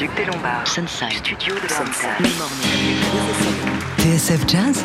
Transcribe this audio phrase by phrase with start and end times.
[0.00, 2.26] Duc des Lombards, Sunside, Studio de Sunside,
[3.98, 4.82] TSF Jazz,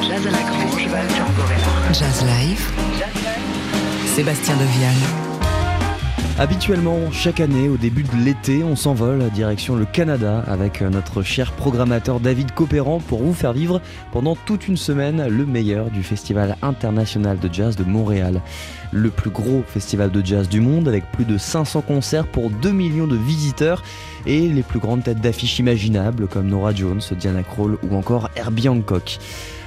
[0.00, 1.92] Jazz à la Grange, Reinhardt.
[1.92, 2.70] Jazz Live,
[4.14, 5.25] Sébastien Devial.
[6.38, 11.50] Habituellement, chaque année, au début de l'été, on s'envole direction le Canada avec notre cher
[11.52, 13.80] programmateur David Copéran pour vous faire vivre
[14.12, 18.42] pendant toute une semaine le meilleur du Festival international de jazz de Montréal.
[18.92, 22.70] Le plus gros festival de jazz du monde avec plus de 500 concerts pour 2
[22.70, 23.82] millions de visiteurs
[24.26, 28.68] et les plus grandes têtes d'affiches imaginables comme Nora Jones, Diana Krall ou encore Herbie
[28.68, 29.18] Hancock.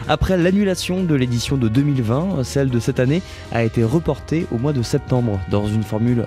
[0.07, 4.73] Après l'annulation de l'édition de 2020, celle de cette année a été reportée au mois
[4.73, 6.25] de septembre dans une formule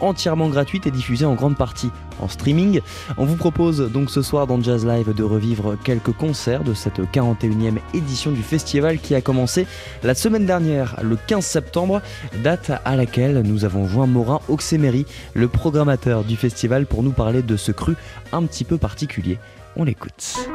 [0.00, 2.80] entièrement gratuite et diffusée en grande partie en streaming.
[3.16, 7.00] On vous propose donc ce soir dans Jazz Live de revivre quelques concerts de cette
[7.00, 9.66] 41e édition du festival qui a commencé
[10.02, 12.02] la semaine dernière, le 15 septembre,
[12.42, 17.42] date à laquelle nous avons joint Morin Oxemery, le programmateur du festival, pour nous parler
[17.42, 17.96] de ce cru
[18.32, 19.38] un petit peu particulier.
[19.76, 20.48] On l'écoute.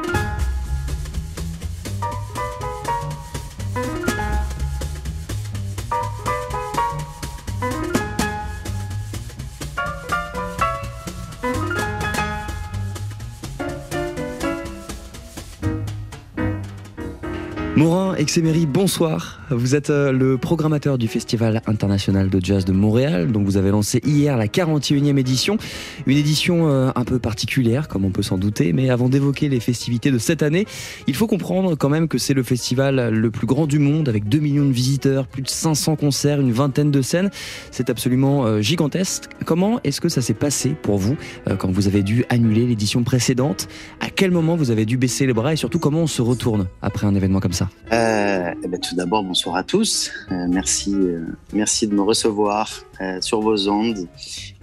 [17.80, 19.40] Morin Exemery, bonsoir.
[19.48, 23.70] Vous êtes euh, le programmateur du Festival international de jazz de Montréal, dont vous avez
[23.70, 25.56] lancé hier la 41e édition.
[26.04, 29.60] Une édition euh, un peu particulière, comme on peut s'en douter, mais avant d'évoquer les
[29.60, 30.66] festivités de cette année,
[31.06, 34.28] il faut comprendre quand même que c'est le festival le plus grand du monde, avec
[34.28, 37.30] 2 millions de visiteurs, plus de 500 concerts, une vingtaine de scènes.
[37.70, 39.24] C'est absolument euh, gigantesque.
[39.46, 41.16] Comment est-ce que ça s'est passé pour vous
[41.58, 43.68] quand vous avez dû annuler l'édition précédente?
[44.00, 46.68] À quel moment vous avez dû baisser les bras et surtout comment on se retourne
[46.82, 47.69] après un événement comme ça?
[47.90, 50.10] Eh ben, tout d'abord, bonsoir à tous.
[50.30, 50.46] Euh,
[50.94, 54.06] euh, merci de me recevoir euh, sur vos ondes.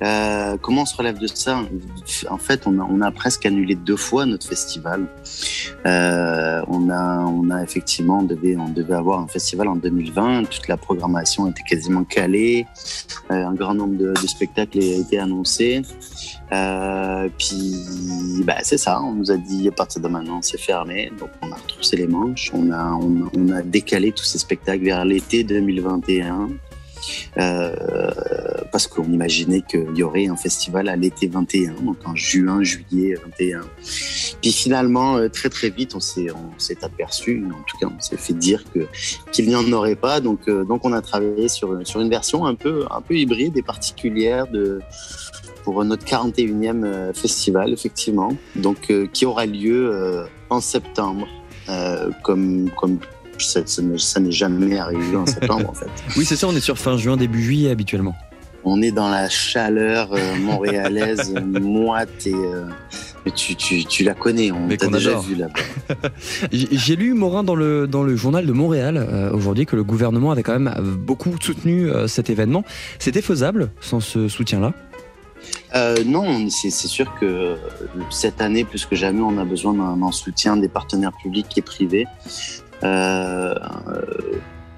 [0.03, 1.63] Euh, comment on se relève de ça?
[2.29, 5.07] En fait, on a, presque annulé deux fois notre festival.
[5.87, 10.43] Euh, on a, on a effectivement, on devait, avoir un festival en 2020.
[10.51, 12.67] Toute la programmation était quasiment calée.
[13.29, 15.81] un grand nombre de, spectacles a été annoncé.
[17.39, 19.01] puis, bah, c'est ça.
[19.01, 21.11] On nous a dit à partir de maintenant, c'est fermé.
[21.19, 22.51] Donc, on a retroussé les manches.
[22.53, 26.49] On a, on a décalé tous ces spectacles vers l'été 2021.
[27.37, 27.71] Euh,
[28.71, 33.15] parce qu'on imaginait qu'il y aurait un festival à l'été 21, donc en juin, juillet
[33.15, 33.61] 21.
[34.41, 37.99] Puis finalement, euh, très très vite, on s'est on s'est aperçu, en tout cas, on
[37.99, 38.87] s'est fait dire que
[39.31, 40.19] qu'il n'y en aurait pas.
[40.19, 43.57] Donc euh, donc on a travaillé sur sur une version un peu un peu hybride
[43.57, 44.79] et particulière de
[45.63, 51.27] pour notre 41e festival, effectivement, donc qui aura lieu en septembre,
[52.23, 52.99] comme comme
[53.45, 55.89] ça, ça n'est jamais arrivé en septembre en fait.
[56.17, 58.15] Oui, c'est ça, on est sur fin juin, début juillet habituellement.
[58.63, 62.33] On est dans la chaleur euh, montréalaise, moite et.
[62.33, 62.65] Euh,
[63.35, 66.09] tu, tu, tu, la connais, on t'a déjà vu là-bas.
[66.51, 70.31] J'ai lu, Morin, dans le, dans le journal de Montréal euh, aujourd'hui que le gouvernement
[70.31, 72.63] avait quand même beaucoup soutenu cet événement.
[72.99, 74.73] C'était faisable sans ce soutien-là?
[75.75, 77.57] Euh, non, c'est sûr que
[78.09, 82.05] cette année, plus que jamais, on a besoin d'un soutien des partenaires publics et privés.
[82.83, 83.55] Euh,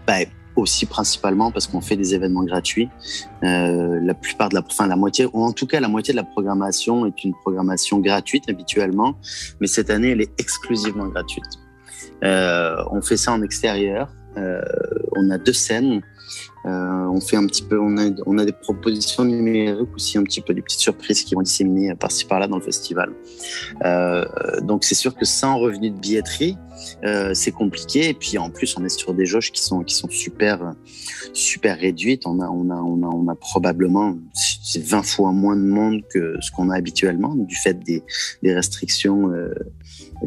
[0.07, 0.19] bah,
[0.59, 2.89] aussi principalement parce qu'on fait des événements gratuits.
[3.43, 6.17] Euh, la plupart de la, enfin la moitié, ou en tout cas la moitié de
[6.17, 9.15] la programmation est une programmation gratuite habituellement,
[9.59, 11.45] mais cette année elle est exclusivement gratuite.
[12.23, 14.09] Euh, on fait ça en extérieur.
[14.37, 14.61] Euh,
[15.16, 16.01] on a deux scènes.
[16.66, 20.24] Euh, on fait un petit peu, on a, on a des propositions numériques aussi, un
[20.24, 23.14] petit peu des petites surprises qui vont disséminer par-ci par-là dans le festival.
[23.86, 24.25] Euh,
[24.62, 26.58] donc c'est sûr que sans revenu de billetterie,
[27.03, 28.09] euh, c'est compliqué.
[28.09, 30.74] Et puis en plus, on est sur des jauges qui sont qui sont super
[31.34, 32.25] super réduites.
[32.25, 34.18] On a on a on a on a probablement
[34.76, 38.03] 20 fois moins de monde que ce qu'on a habituellement du fait des,
[38.44, 39.53] des restrictions euh,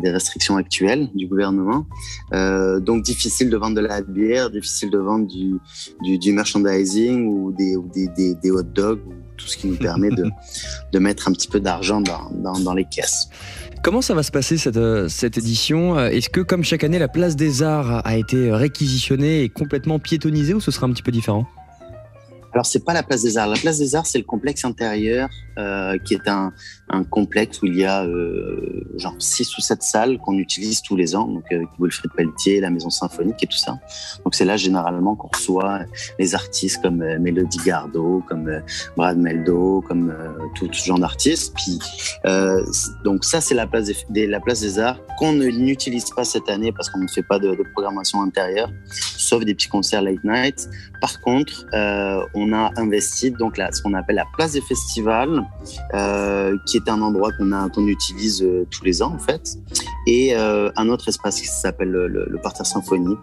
[0.01, 1.87] des restrictions actuelles du gouvernement.
[2.33, 5.55] Euh, donc difficile de vendre de la bière, difficile de vendre du,
[6.03, 9.67] du, du merchandising ou des, ou des, des, des, hot dogs ou tout ce qui
[9.67, 10.25] nous permet de,
[10.93, 13.29] de mettre un petit peu d'argent dans, dans, dans, les caisses.
[13.83, 15.99] Comment ça va se passer cette, cette édition?
[15.99, 20.55] Est-ce que comme chaque année la place des arts a été réquisitionnée et complètement piétonnisée
[20.55, 21.47] ou ce sera un petit peu différent?
[22.53, 23.49] Alors, c'est pas la place des Arts.
[23.49, 25.29] La place des Arts, c'est le complexe intérieur,
[25.59, 26.53] euh, qui est un,
[26.91, 30.97] un, complexe où il y a euh, genre six ou sept salles qu'on utilise tous
[30.97, 33.79] les ans, donc avec Wilfrid Pelletier, la Maison Symphonique et tout ça.
[34.25, 35.81] Donc, c'est là généralement qu'on reçoit
[36.19, 38.61] les artistes comme euh, Mélodie Gardot, comme euh,
[38.97, 41.55] Brad Meldo, comme euh, tout ce genre d'artistes.
[41.55, 41.79] Puis,
[42.27, 42.63] euh,
[43.05, 46.73] donc ça, c'est la place des, la place des Arts qu'on n'utilise pas cette année
[46.73, 48.71] parce qu'on ne fait pas de, de, programmation intérieure,
[49.17, 50.69] sauf des petits concerts late night.
[51.01, 51.67] Par contre,
[52.35, 55.43] on on a investi donc là, ce qu'on appelle la place des festivals,
[55.95, 59.57] euh, qui est un endroit qu'on utilise euh, tous les ans en fait,
[60.07, 63.19] et euh, un autre espace qui s'appelle le, le, le, parterre symphonique.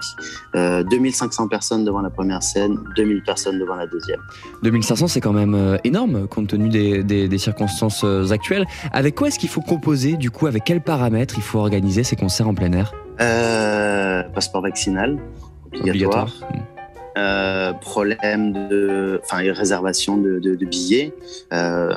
[0.53, 4.19] 2500 personnes devant la première scène, 2000 personnes devant la deuxième.
[4.63, 8.65] 2500, c'est quand même énorme compte tenu des, des, des circonstances actuelles.
[8.91, 12.15] Avec quoi est-ce qu'il faut composer du coup Avec quels paramètres il faut organiser ces
[12.15, 12.93] concerts en plein air?
[14.33, 15.19] Passeport vaccinal
[15.73, 16.23] obligatoire.
[16.23, 16.78] obligatoire.
[17.19, 21.13] Euh, problème de, enfin, réservation de, de, de billets.
[21.51, 21.93] Euh,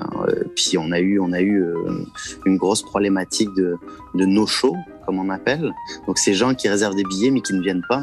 [0.57, 2.05] puis on a eu, on a eu euh,
[2.45, 3.77] une grosse problématique de,
[4.15, 4.77] de no-show,
[5.07, 5.73] comme on appelle.
[6.09, 8.03] Donc ces gens qui réservent des billets mais qui ne viennent pas,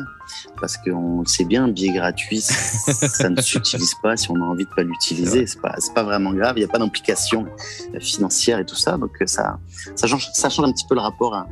[0.62, 4.66] parce qu'on sait bien, un billet gratuit, ça ne s'utilise pas si on a envie
[4.66, 5.46] de pas l'utiliser.
[5.46, 6.54] C'est pas, c'est pas vraiment grave.
[6.56, 7.48] Il n'y a pas d'implication
[8.00, 9.60] financière et tout ça, donc ça,
[9.96, 11.48] ça change, ça change un petit peu le rapport à,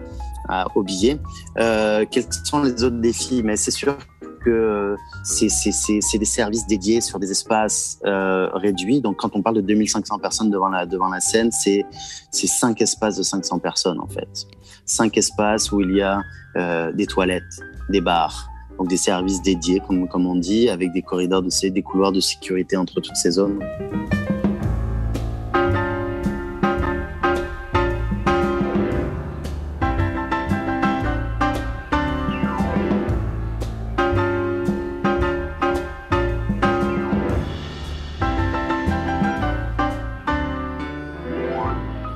[0.47, 1.19] à, au billet.
[1.57, 3.43] Euh, quels sont les autres défis?
[3.43, 3.97] Mais c'est sûr
[4.38, 9.01] que c'est des services dédiés sur des espaces euh, réduits.
[9.01, 11.86] Donc, quand on parle de 2500 personnes devant la, devant la scène, c'est
[12.31, 14.48] cinq espaces de 500 personnes, en fait.
[14.86, 16.22] Cinq espaces où il y a
[16.56, 17.44] euh, des toilettes,
[17.89, 21.81] des bars, donc des services dédiés, comme, comme on dit, avec des corridors, de, des
[21.81, 23.60] couloirs de sécurité entre toutes ces zones.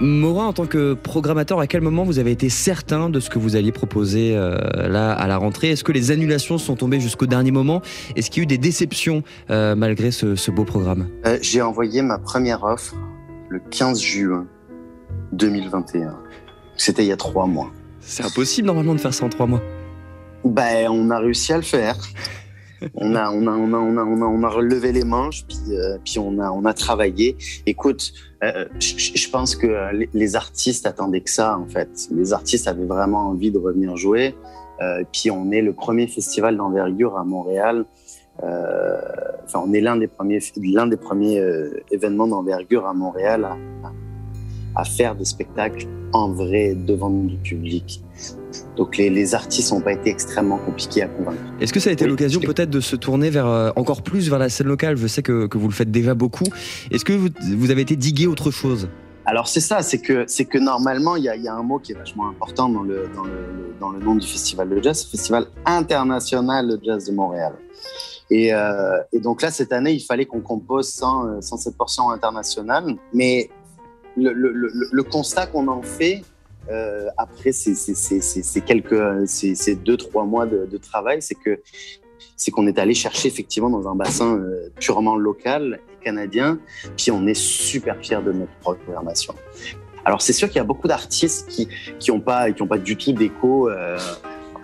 [0.01, 3.37] Morin, en tant que programmateur, à quel moment vous avez été certain de ce que
[3.37, 4.57] vous alliez proposer euh,
[4.87, 5.69] là à la rentrée?
[5.69, 7.83] Est-ce que les annulations sont tombées jusqu'au dernier moment?
[8.15, 9.21] Est-ce qu'il y a eu des déceptions
[9.51, 11.07] euh, malgré ce, ce, beau programme?
[11.27, 12.95] Euh, J'ai envoyé ma première offre
[13.49, 14.47] le 15 juin
[15.33, 16.17] 2021.
[16.77, 17.71] C'était il y a trois mois.
[17.99, 19.61] C'est impossible normalement de faire ça en trois mois.
[20.43, 21.95] Ben, on a réussi à le faire
[22.95, 25.45] on a, on a, on a, on a, on a, on a relevé les manches,
[25.47, 27.37] puis, euh, puis on a, on a travaillé.
[27.65, 28.13] Écoute,
[28.43, 29.67] euh, je, pense que
[30.13, 31.89] les, artistes attendaient que ça, en fait.
[32.11, 34.35] Les artistes avaient vraiment envie de revenir jouer.
[34.81, 37.85] Euh, puis on est le premier festival d'envergure à Montréal.
[38.43, 38.99] Euh,
[39.43, 44.81] enfin, on est l'un des premiers, l'un des premiers euh, événements d'envergure à Montréal à,
[44.81, 48.03] à faire des spectacles en vrai devant du public.
[48.75, 51.41] Donc les, les artistes n'ont pas été extrêmement compliqués à convaincre.
[51.59, 54.29] Est-ce que ça a été oui, l'occasion peut-être de se tourner vers euh, encore plus
[54.29, 54.97] vers la scène locale?
[54.97, 56.45] Je sais que, que, vous le faites déjà beaucoup.
[56.91, 58.89] Est-ce que vous, vous, avez été digué autre chose?
[59.25, 61.79] Alors c'est ça, c'est que c'est que normalement il y a, y a, un mot
[61.79, 65.05] qui est vachement important dans le, dans le, dans le nom du festival de jazz,
[65.05, 67.53] Festival international de jazz de Montréal.
[68.31, 72.09] Et, euh, et donc là cette année il fallait qu'on compose sans, sans cette portion
[72.09, 73.51] internationale, mais
[74.17, 76.23] le, le, le, le constat qu'on en fait
[76.71, 77.73] euh, après ces,
[78.61, 81.59] quelques, ces, deux trois mois de, travail, c'est que
[82.37, 86.59] c'est qu'on est allé chercher effectivement dans un bassin euh, purement local et canadien,
[86.97, 89.35] puis on est super fiers de notre programmation.
[90.05, 91.67] Alors c'est sûr qu'il y a beaucoup d'artistes qui
[91.99, 93.99] qui ont pas qui ont pas du tout d'écho euh,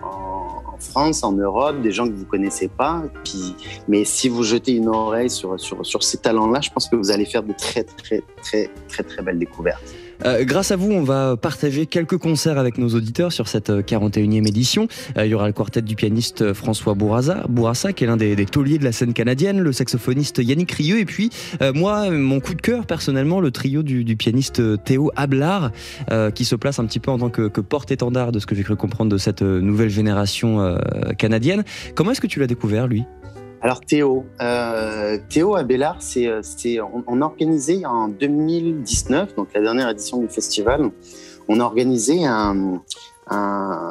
[0.02, 3.02] en, France, en Europe, des gens que vous connaissez pas.
[3.24, 3.54] Puis
[3.86, 7.10] mais si vous jetez une oreille sur sur sur ces talents-là, je pense que vous
[7.10, 9.94] allez faire de très très très très très belles découvertes.
[10.24, 14.46] Euh, grâce à vous, on va partager quelques concerts avec nos auditeurs sur cette 41e
[14.46, 14.88] édition.
[15.16, 18.36] Euh, il y aura le quartet du pianiste François Bourassa, Bourassa qui est l'un des,
[18.36, 21.30] des, tauliers de la scène canadienne, le saxophoniste Yannick Rieu, et puis
[21.62, 25.70] euh, moi, mon coup de cœur personnellement, le trio du, du pianiste Théo Ablard,
[26.10, 28.54] euh, qui se place un petit peu en tant que, que porte-étendard de ce que
[28.54, 30.78] j'ai cru comprendre de cette nouvelle génération euh,
[31.16, 31.64] canadienne.
[31.94, 33.04] Comment est-ce que tu l'as découvert, lui?
[33.60, 39.60] Alors Théo, euh, Théo Abélard, c'est, c'est, on, on, a organisé en 2019, donc la
[39.60, 40.90] dernière édition du festival,
[41.48, 42.82] on a organisé un,
[43.30, 43.88] un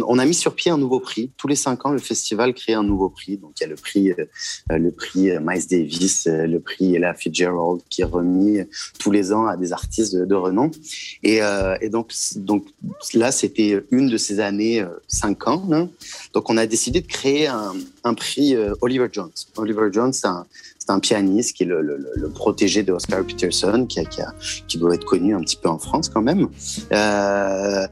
[0.00, 1.30] on, a mis sur pied un nouveau prix.
[1.36, 3.36] Tous les cinq ans, le festival crée un nouveau prix.
[3.36, 4.24] Donc il y a le prix, euh,
[4.70, 8.60] le prix Miles Davis, euh, le prix Ella Fitzgerald, qui est remis
[8.98, 10.70] tous les ans à des artistes de, renom.
[11.22, 12.12] Et, euh, donc,
[13.14, 15.68] là, c'était une de ces années cinq ans.
[16.32, 19.30] Donc on a décidé de créer un, un prix Oliver Jones.
[19.56, 20.46] Oliver Jones, c'est un,
[20.82, 25.40] c'est un pianiste qui est le, protégé de Oscar Peterson, qui, doit être connu un
[25.40, 26.48] petit peu en France quand même.
[26.92, 27.86] Euh,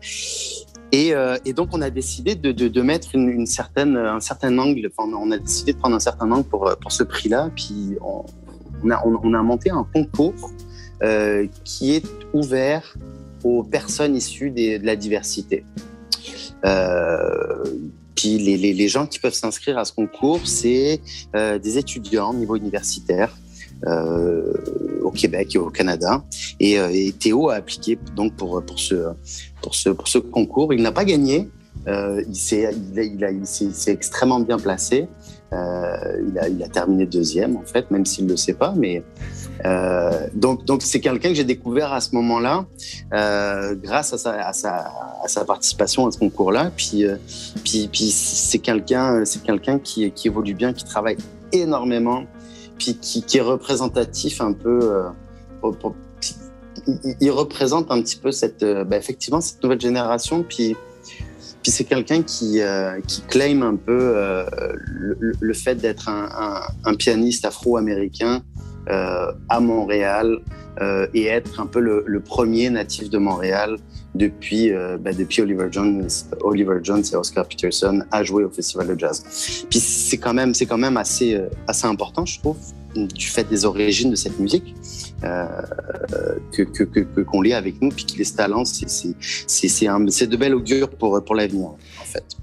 [0.91, 4.91] et, euh, et, donc, on a décidé de, mettre une, certaine, un certain angle.
[4.97, 7.51] Enfin, on a décidé de prendre un certain angle pour, pour ce prix-là.
[7.55, 10.51] Puis, on, a, on, a, monté un concours
[11.05, 12.97] euh, qui est ouvert
[13.45, 15.65] aux personnes issues de la diversité.
[18.15, 21.01] Puis les, les, gens qui peuvent s'inscrire à ce concours, c'est
[21.35, 23.37] euh, des étudiants au niveau universitaire
[23.87, 24.53] euh,
[25.03, 26.23] au Québec et au Canada.
[26.59, 29.13] Et, euh, et, Théo a appliqué donc pour, pour, ce,
[29.63, 30.75] pour, ce, pour ce concours.
[30.75, 31.49] Il n'a pas gagné.
[31.89, 35.09] Euh, il s'est il, il, il extrêmement bien placé.
[35.53, 38.75] Il, a, il a terminé deuxième, en fait, même s'il ne le sait pas.
[38.77, 39.03] Mais,
[40.35, 42.67] donc, donc c'est quelqu'un que j'ai découvert à ce moment-là,
[43.83, 46.71] grâce à sa, participation à ce concours-là.
[46.77, 47.05] Puis,
[47.65, 51.17] puis, puis c'est quelqu'un quelqu'un qui, qui évolue bien, qui travaille
[51.53, 52.25] énormément,
[52.79, 55.05] puis qui, est représentatif un peu
[57.21, 60.45] il, représente un petit peu cette, euh, bah, effectivement, cette nouvelle génération.
[60.49, 60.77] Puis,
[61.63, 62.99] puis c'est quelqu'un qui, euh,
[63.29, 64.45] claim un peu euh,
[65.41, 68.43] le, fait d'être un, un, pianiste afro-américain
[68.87, 70.41] à Montréal
[71.15, 73.77] et être un peu le, premier natif de Montréal
[74.15, 74.71] depuis,
[75.01, 76.09] bah, depuis Oliver Jones,
[76.43, 79.23] Oliver Jones et Oscar Peterson à jouer au Festival de Jazz.
[79.69, 82.57] Puis c'est quand même, c'est quand même assez, assez important, je trouve,
[82.95, 84.75] du fait des origines de cette musique,
[85.25, 85.47] euh,
[86.53, 90.91] que qu'on que, lit avec nous, puis qu'il ait ce talent, c'est de belles augures
[90.91, 91.71] pour, pour l'avenir.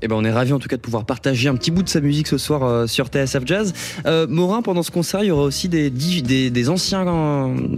[0.01, 1.89] Eh ben, on est ravis en tout cas de pouvoir partager un petit bout de
[1.89, 3.73] sa musique ce soir euh, sur TSF Jazz.
[4.05, 7.03] Euh, Morin, pendant ce concert, il aura aussi des, anciens,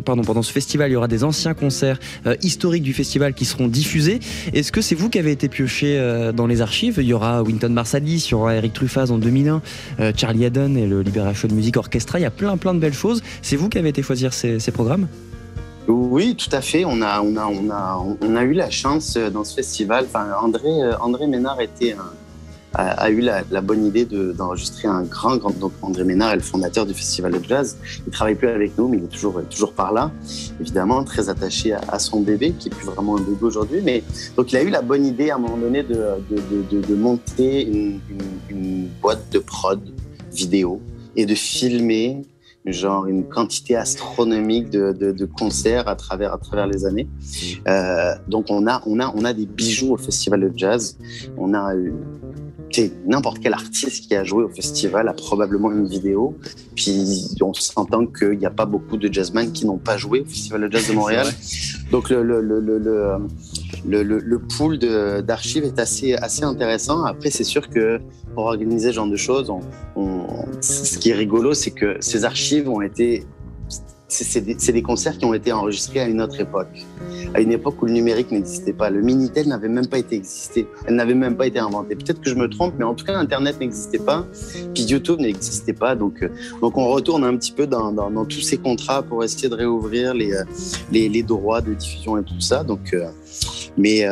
[0.06, 2.00] pardon, pendant ce festival, il y aura des anciens concerts
[2.42, 4.20] historiques du festival qui seront diffusés.
[4.54, 6.00] Est-ce que c'est vous qui avez été pioché
[6.36, 6.96] dans les archives?
[7.00, 9.62] Il y aura Winton Marsalis, il y aura Eric Truffaz en 2001,
[10.16, 12.20] Charlie Haddon et le Liberation Music Orchestra.
[12.20, 13.22] Il y a plein plein de belles choses.
[13.42, 15.08] C'est vous qui avez été choisir ces, programmes?
[15.90, 16.86] Oui, tout à fait.
[16.86, 20.06] On a, on a, on a, on a eu la chance euh, dans ce festival.
[20.06, 21.58] Enfin, André, euh, André Ménard
[22.76, 25.58] a, eu la, bonne idée d'enregistrer un grand, grand.
[25.58, 27.76] Donc, André Ménard est le fondateur du festival de jazz.
[28.06, 30.12] Il travaille plus avec nous, mais il est toujours, toujours par là.
[30.62, 33.82] Évidemment, très attaché à, son bébé, qui est plus vraiment un bébé aujourd'hui.
[33.84, 34.04] Mais
[34.38, 37.66] donc, il a eu la bonne idée à un moment donné de, de, de, monter
[37.66, 38.00] une,
[38.52, 39.82] une boîte de prod
[40.32, 40.80] vidéo
[41.16, 42.22] et de filmer
[42.66, 47.08] genre une quantité astronomique de, de, concerts à travers, à travers les années.
[47.68, 50.98] Euh, donc on a, on, a, on a des bijoux au festival de jazz.
[51.38, 51.74] On a
[53.06, 56.38] n'importe quel artiste qui a joué au festival a probablement une vidéo.
[56.76, 60.26] Puis on s'entend qu'il n'y a pas beaucoup de jazzmen qui n'ont pas joué au
[60.26, 61.28] festival de jazz de Montréal.
[61.92, 67.04] Donc le, le, le, le, le pool d'archives est assez, assez intéressant.
[67.04, 68.00] Après, c'est sûr que
[68.34, 69.50] pour organiser ce genre de choses,
[69.96, 70.22] on,
[70.62, 73.26] ce qui est rigolo, c'est que ces archives ont été
[74.10, 76.86] c'est des, concerts qui ont été enregistrés à une autre époque,
[77.34, 78.90] à une époque où le numérique n'existait pas.
[78.90, 81.96] Le Minitel n'avait même pas été existé, elle n'avait même pas été inventée.
[81.96, 84.26] Peut-être que je me trompe, mais en tout cas, Internet n'existait pas,
[84.74, 85.96] puis YouTube n'existait pas.
[85.96, 89.48] Donc, euh, donc on retourne un petit peu dans, dans, tous ces contrats pour essayer
[89.48, 90.44] de réouvrir les, euh,
[90.92, 92.64] les, droits de diffusion et tout ça.
[92.64, 93.10] Donc, euh,
[93.78, 94.06] mais,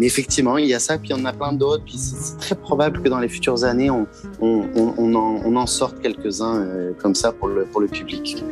[0.00, 1.84] effectivement, il y a ça, puis il y en a plein d'autres.
[1.84, 4.06] Puis c'est très probable que dans les futures années, on,
[4.40, 6.66] on, en, en, sorte quelques-uns
[6.98, 8.42] comme ça pour le, pour le public.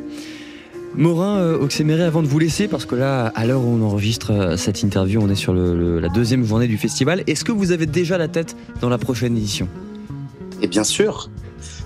[0.94, 4.56] Morin euh, avant de vous laisser, parce que là, à l'heure où on enregistre euh,
[4.56, 7.22] cette interview, on est sur la deuxième journée du festival.
[7.26, 9.68] Est-ce que vous avez déjà la tête dans la prochaine édition?
[10.61, 11.30] Et bien sûr,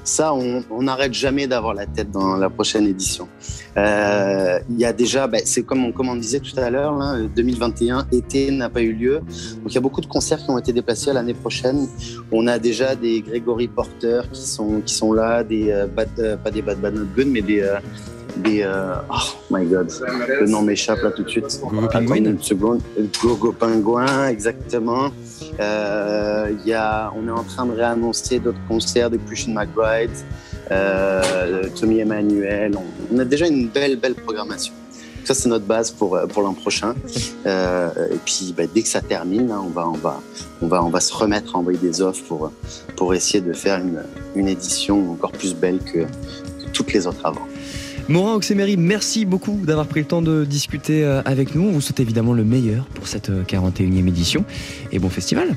[0.07, 3.29] ça, on n'arrête jamais d'avoir la tête dans la prochaine édition.
[3.77, 6.97] Euh, il y a déjà, ben, c'est comme on, comme on disait tout à l'heure,
[7.35, 9.17] 2021, été n'a pas eu lieu.
[9.17, 11.89] Donc il y a beaucoup de concerts qui ont été déplacés à l'année prochaine.
[12.31, 15.87] On a déjà des Gregory Porter qui sont, qui sont là, des, euh,
[16.19, 17.63] euh, pas des Bad Bad Not Good, mais des
[18.37, 18.63] des.
[18.63, 19.91] Euh, oh my god,
[20.41, 21.61] le nom m'échappe là tout de suite.
[21.63, 22.81] Gogo Penguin une seconde.
[23.23, 25.11] Gogo Penguin, exactement.
[25.61, 30.11] Euh, y a, on est en train de réannoncer d'autres concerts de Christian McBride,
[30.71, 32.73] euh, Tommy Emmanuel.
[33.13, 34.75] On, a déjà une belle, belle programmation.
[35.25, 36.95] Ça, c'est notre base pour, pour l'an prochain.
[37.47, 40.21] Euh, et puis, bah, dès que ça termine, hein, on, va, on, va,
[40.63, 42.53] on, va, on va se remettre à envoyer des offres pour,
[42.97, 44.03] pour essayer de faire une,
[44.37, 47.47] une édition encore plus belle que, que toutes les autres avant.
[48.09, 51.69] Morin Oxemery, merci beaucoup d'avoir pris le temps de discuter euh, avec nous.
[51.69, 54.45] On vous souhaite évidemment le meilleur pour cette 41e euh, édition
[54.93, 55.57] et bon festival.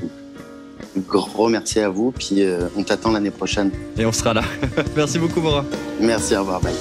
[1.06, 3.70] Gros merci à vous, puis euh, on t'attend l'année prochaine.
[3.96, 4.42] Et on sera là.
[4.96, 5.64] merci beaucoup Morin.
[6.00, 6.74] Merci, au revoir, bye.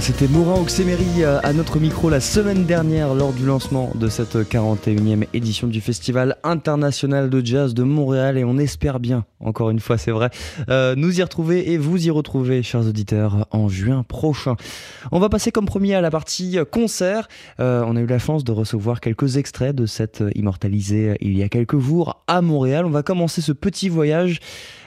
[0.00, 4.36] C'était Morin Oxemery euh, à notre micro la semaine dernière lors du lancement de cette
[4.36, 9.80] 41e édition du Festival international de jazz de Montréal et on espère bien, encore une
[9.80, 10.30] fois c'est vrai,
[10.68, 14.56] euh, nous y retrouver et vous y retrouver, chers auditeurs, en juin prochain.
[15.12, 17.26] On va passer comme premier à la partie concert.
[17.58, 21.42] Euh, on a eu la chance de recevoir quelques extraits de cette immortalisée il y
[21.42, 22.84] a quelques jours à Montréal.
[22.84, 24.40] On va commencer ce petit voyage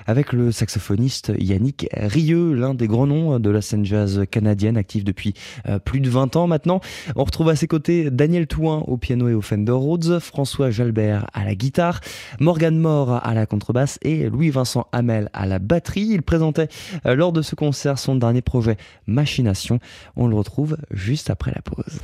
[0.09, 5.03] avec le saxophoniste Yannick Rieux, l'un des grands noms de la scène jazz canadienne, actif
[5.03, 5.35] depuis
[5.67, 6.81] euh, plus de 20 ans maintenant.
[7.15, 11.27] On retrouve à ses côtés Daniel Touin au piano et au Fender Rhodes, François Jalbert
[11.33, 12.01] à la guitare,
[12.39, 16.07] Morgan Moore à la contrebasse et Louis-Vincent Hamel à la batterie.
[16.09, 16.69] Il présentait
[17.05, 19.79] euh, lors de ce concert son dernier projet Machination.
[20.15, 21.99] On le retrouve juste après la pause.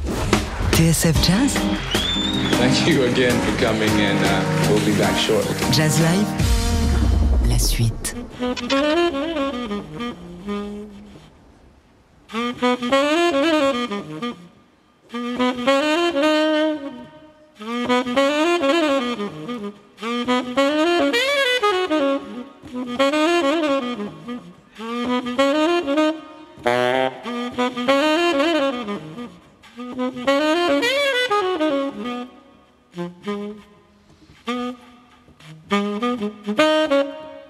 [0.74, 1.58] TSF Jazz
[2.60, 5.56] Thank you again for coming and uh, we'll be back shortly.
[5.72, 6.55] Jazz Live
[7.48, 8.16] la suite.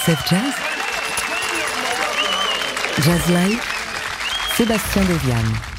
[0.00, 0.54] TSF Jazz.
[3.04, 3.60] Jazz Live
[4.56, 5.69] Sébastien Deviane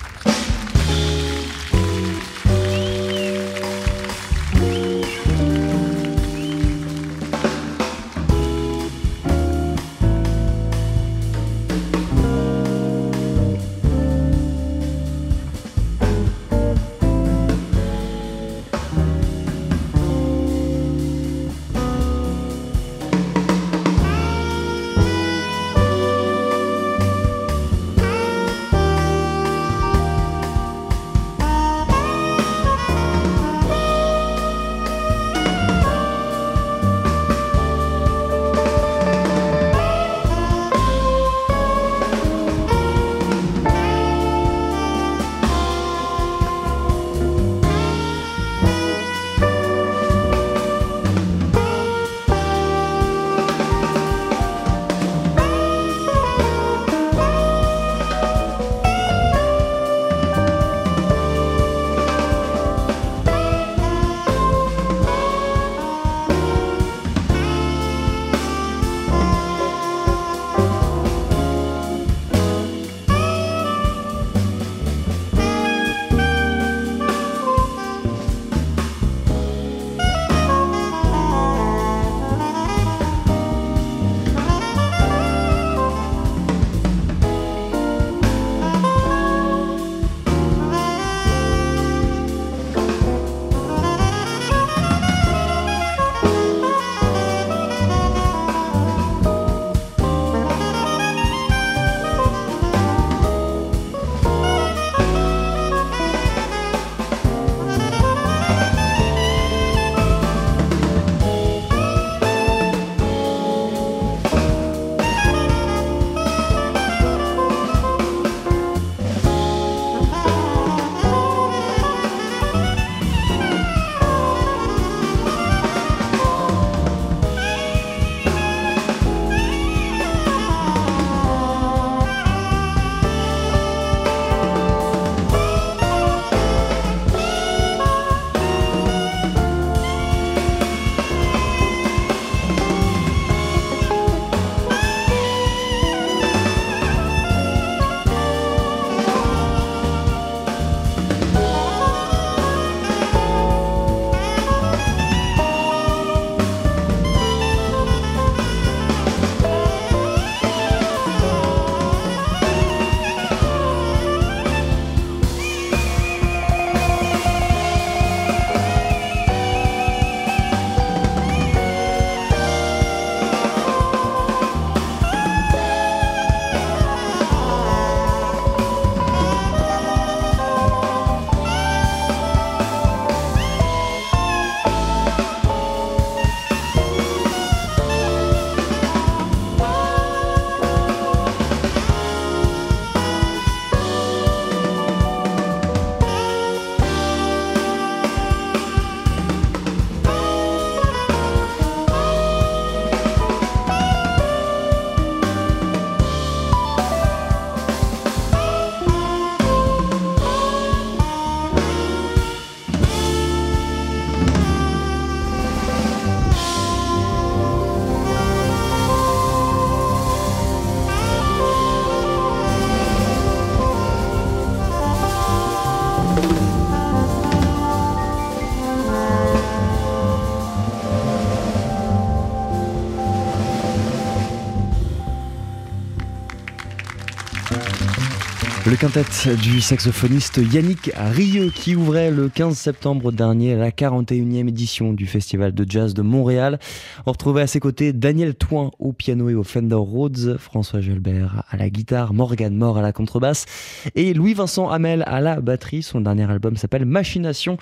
[238.81, 244.93] Le quintet du saxophoniste Yannick Rieux qui ouvrait le 15 septembre dernier la 41e édition
[244.93, 246.57] du Festival de Jazz de Montréal.
[247.05, 251.43] On retrouvait à ses côtés Daniel Toin au piano et au Fender Rhodes, François Gelbert
[251.51, 253.45] à la guitare, Morgan Moore à la contrebasse
[253.93, 255.83] et Louis-Vincent Hamel à la batterie.
[255.83, 257.57] Son dernier album s'appelle Machination.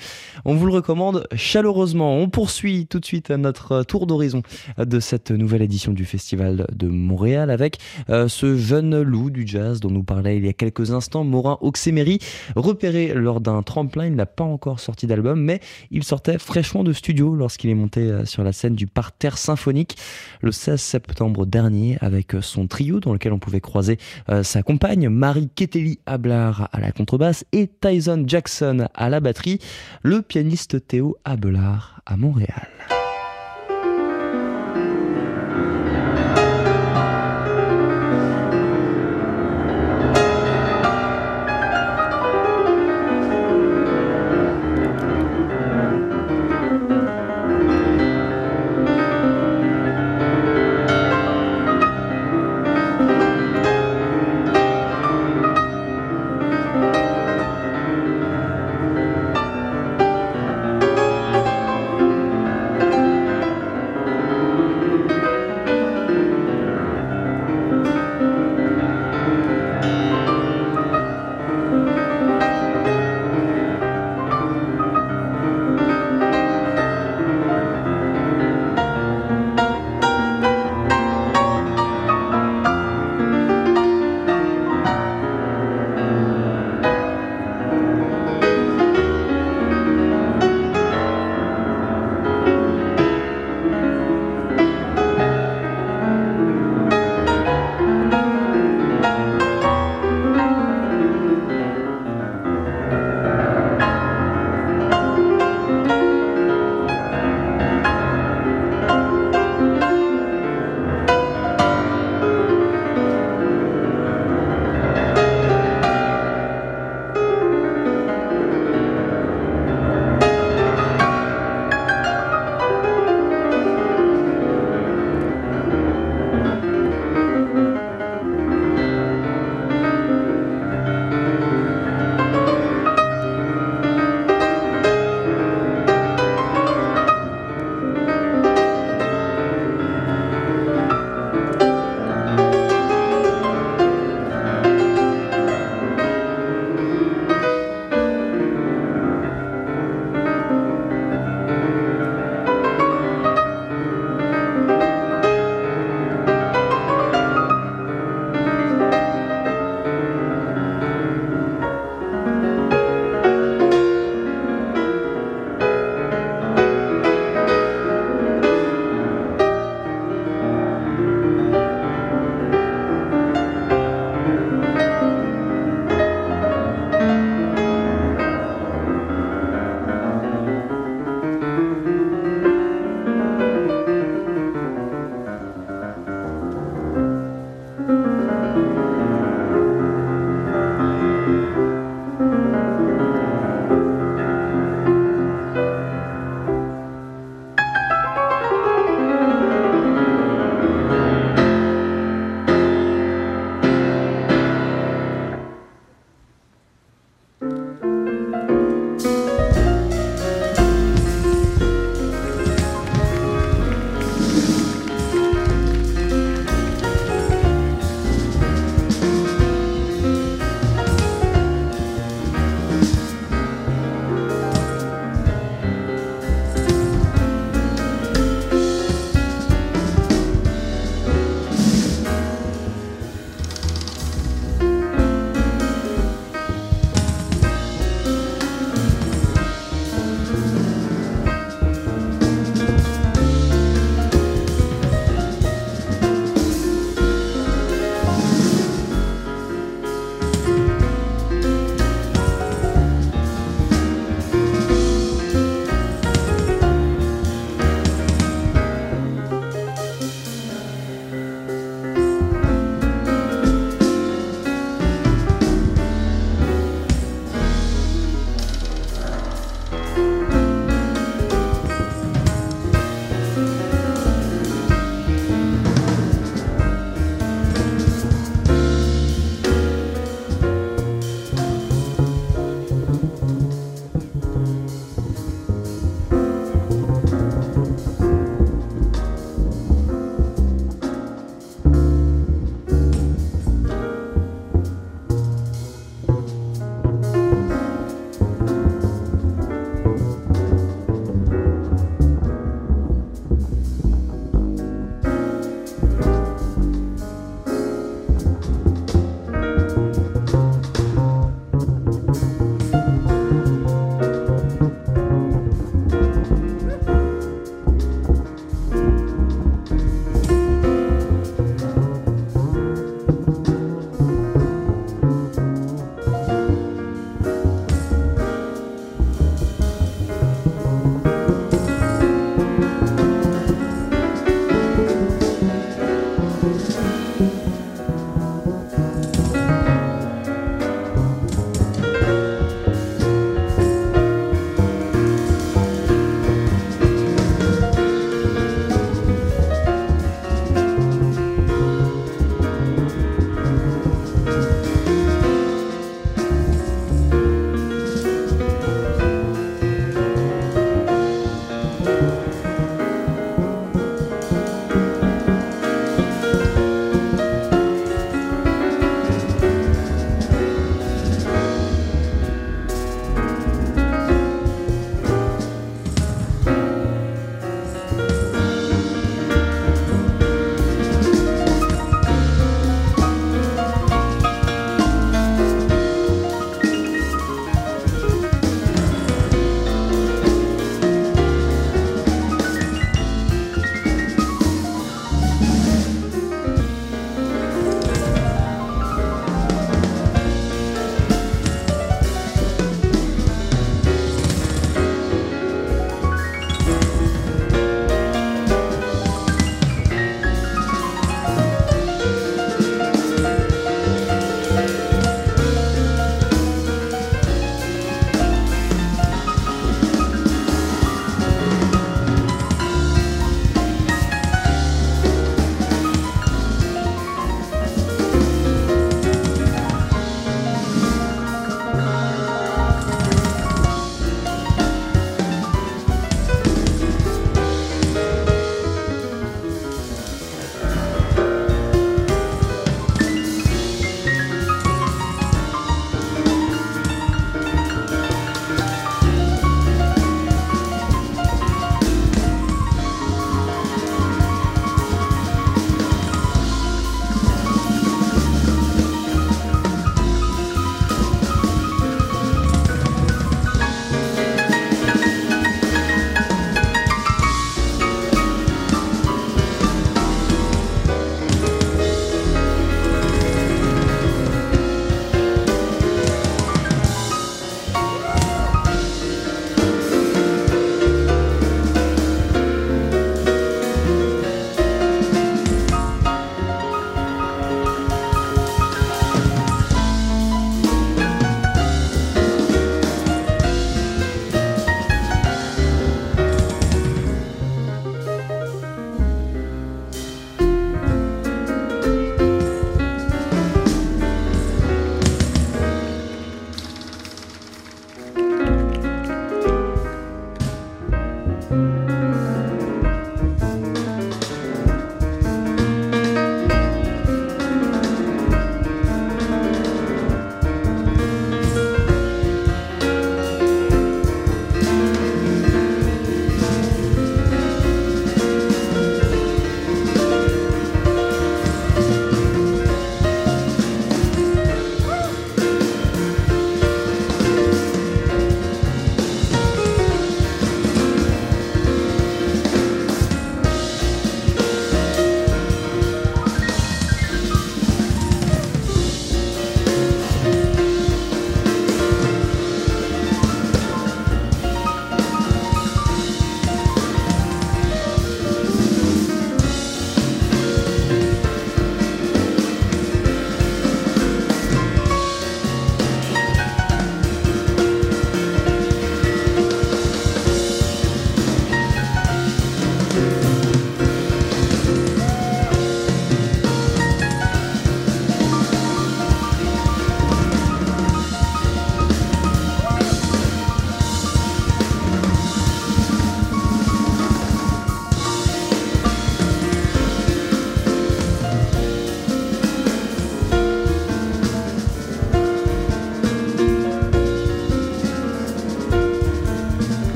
[0.46, 2.18] On vous le recommande chaleureusement.
[2.18, 4.42] On poursuit tout de suite notre tour d'horizon
[4.78, 7.78] de cette nouvelle édition du Festival de Montréal avec
[8.10, 11.58] euh, ce jeune loup du jazz dont nous parlait il y a quelques instants, Morin
[11.62, 12.20] Oxemery,
[12.56, 14.06] repéré lors d'un tremplin.
[14.06, 15.60] Il n'a pas encore sorti d'album, mais
[15.92, 19.98] il sortait fraîchement de studio lorsqu'il est monté euh, sur la scène du parterre symphonique
[20.42, 23.98] le 16 septembre dernier avec son trio dans lequel on pouvait croiser
[24.30, 29.60] euh, sa compagne Marie Keteli Ablar à la contrebasse et Tyson Jackson à la batterie,
[30.04, 32.99] le pianiste Théo Abelard à Montréal.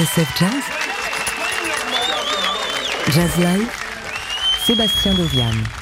[0.00, 0.64] TSF Jazz
[3.10, 3.38] Jazz
[4.64, 5.79] Sébastien Dovian.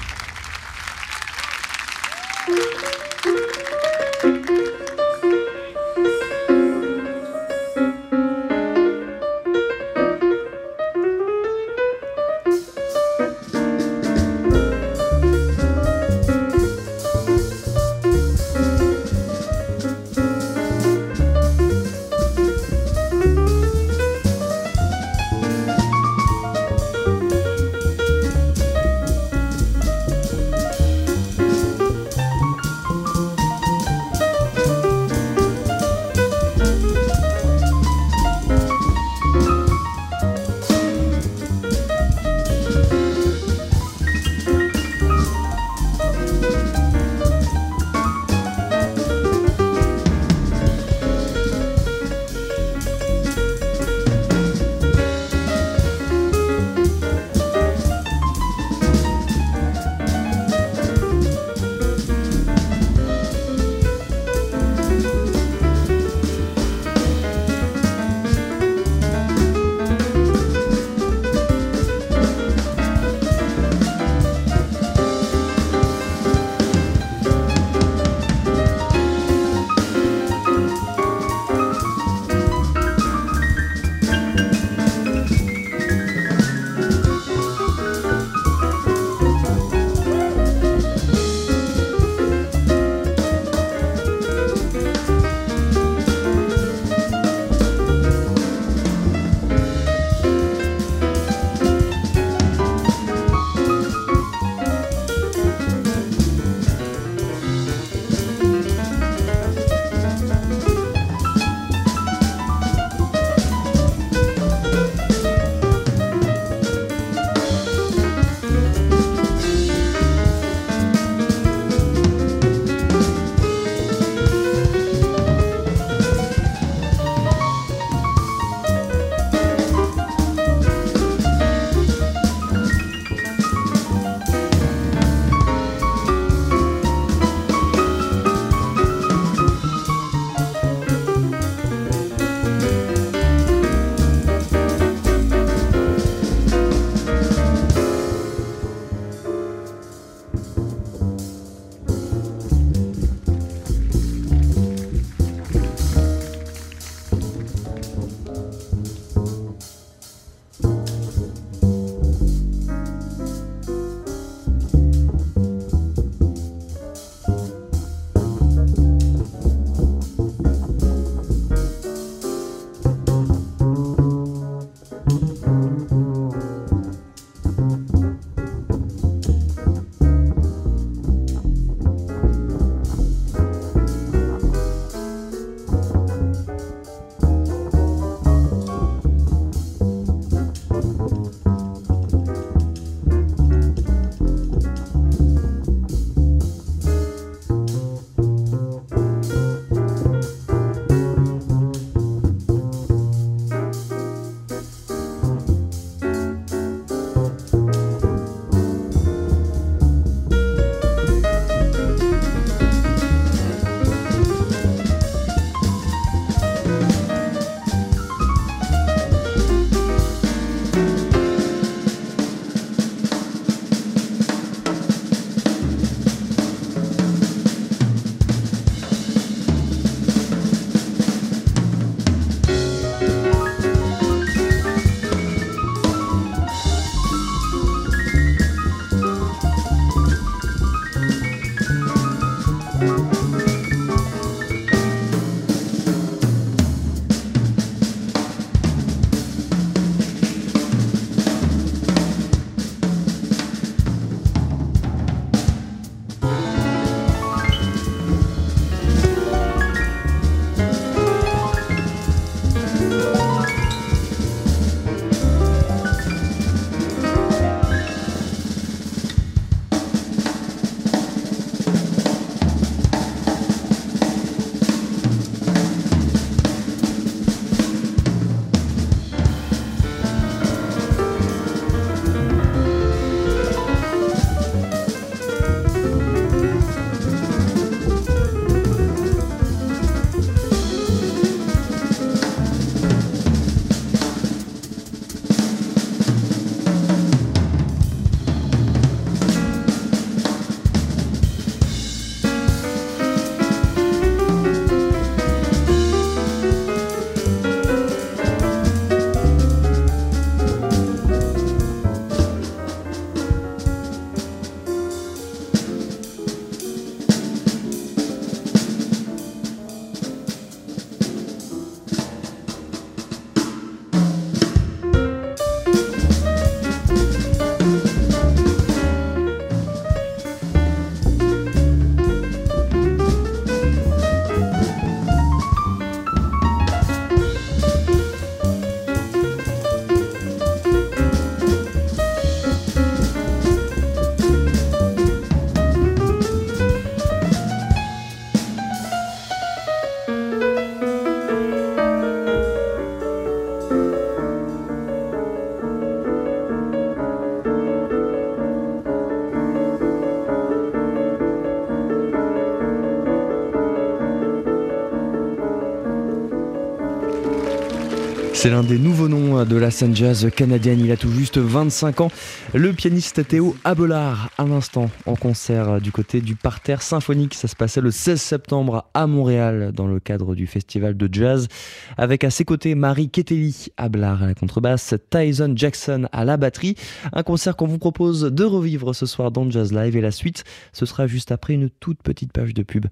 [368.41, 370.79] C'est l'un des nouveaux noms de la scène jazz canadienne.
[370.79, 372.11] Il a tout juste 25 ans.
[372.55, 377.35] Le pianiste Théo Abelard, à l'instant, en concert du côté du parterre symphonique.
[377.35, 381.49] Ça se passait le 16 septembre à Montréal, dans le cadre du festival de jazz.
[381.97, 386.77] Avec à ses côtés Marie Keteli Abelard à la contrebasse, Tyson Jackson à la batterie.
[387.13, 389.97] Un concert qu'on vous propose de revivre ce soir dans Jazz Live.
[389.97, 392.87] Et la suite, ce sera juste après une toute petite page de pub.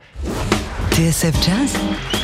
[0.90, 2.15] TSF Jazz?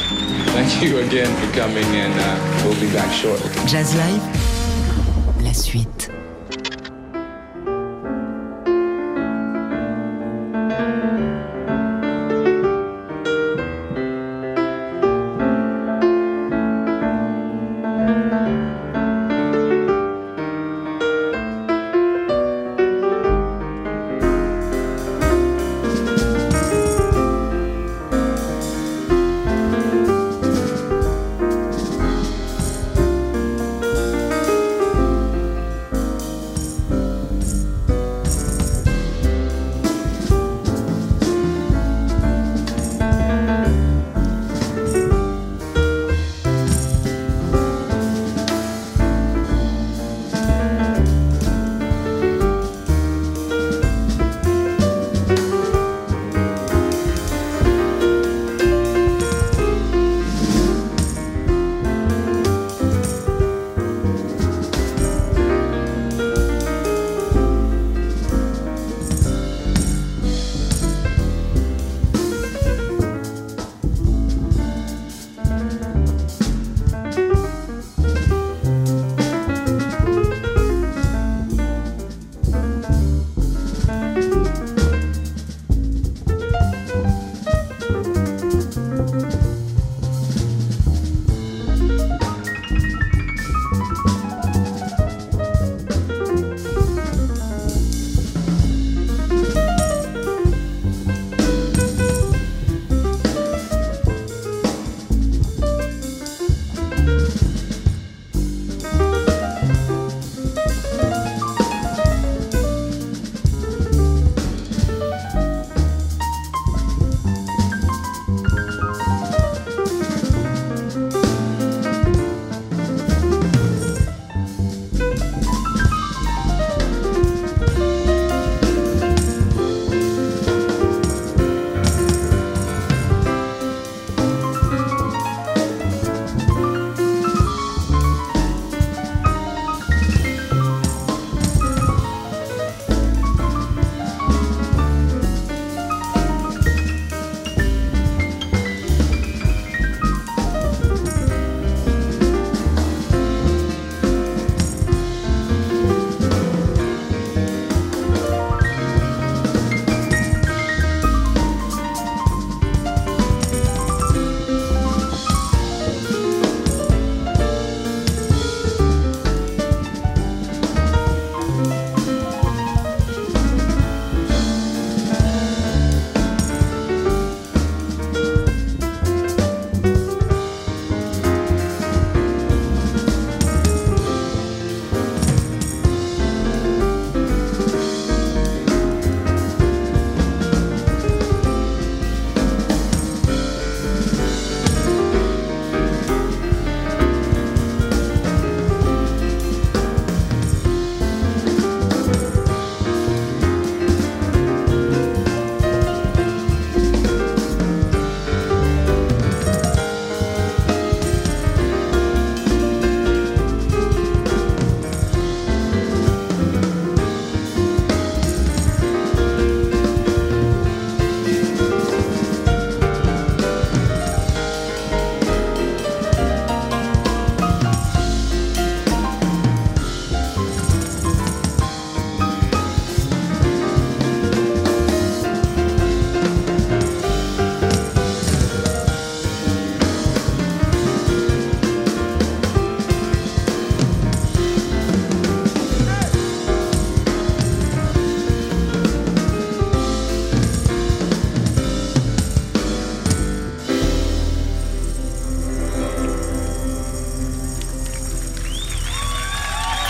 [0.52, 3.50] Thank you again for coming, and uh, we'll be back shortly.
[3.66, 6.10] Jazz Live La suite.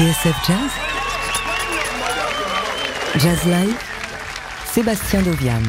[0.03, 0.73] TSF Jazz.
[3.23, 3.77] Jazz Live.
[4.65, 5.63] Sébastien Dovian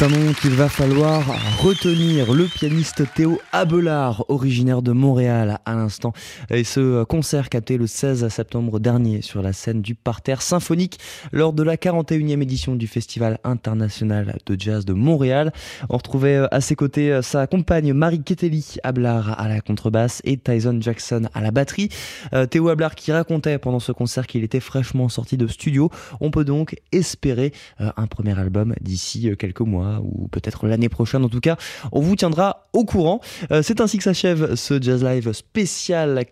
[0.00, 1.22] C'est un qu'il va falloir
[1.58, 2.32] retenir.
[2.32, 6.12] Le pianiste Théo Abelard, originaire de Montréal l'instant.
[6.50, 10.98] Et ce concert capté le 16 septembre dernier sur la scène du Parterre Symphonique
[11.32, 15.52] lors de la 41e édition du Festival international de jazz de Montréal.
[15.88, 20.78] On retrouvait à ses côtés sa compagne Marie Keteli Abelard à la contrebasse et Tyson
[20.80, 21.88] Jackson à la batterie.
[22.32, 25.90] Euh, Théo Abelard qui racontait pendant ce concert qu'il était fraîchement sorti de studio.
[26.20, 30.88] On peut donc espérer euh, un premier album d'ici euh, quelques mois ou peut-être l'année
[30.88, 31.24] prochaine.
[31.24, 31.56] En tout cas,
[31.92, 33.20] on vous tiendra au courant.
[33.50, 35.79] Euh, c'est ainsi que s'achève ce Jazz Live spécial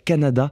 [0.04, 0.50] Canada.